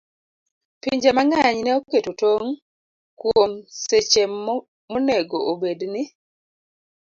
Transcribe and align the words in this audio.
Pinje 0.81 1.09
mang'eny 1.17 1.57
ne 1.63 1.71
oketo 1.79 2.11
tong' 2.21 2.57
kuom 3.19 3.51
seche 3.87 4.23
monego 4.91 5.37
obed 5.51 5.79
ni 5.93 6.03